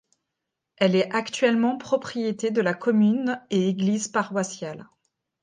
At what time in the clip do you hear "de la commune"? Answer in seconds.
2.49-3.39